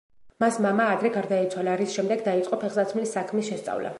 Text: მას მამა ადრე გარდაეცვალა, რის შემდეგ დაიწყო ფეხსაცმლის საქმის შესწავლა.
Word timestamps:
მას 0.43 0.55
მამა 0.65 0.87
ადრე 0.93 1.11
გარდაეცვალა, 1.17 1.77
რის 1.83 1.99
შემდეგ 1.99 2.25
დაიწყო 2.31 2.61
ფეხსაცმლის 2.65 3.17
საქმის 3.19 3.53
შესწავლა. 3.55 3.89